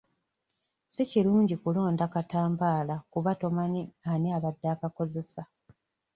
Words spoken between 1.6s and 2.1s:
kulonda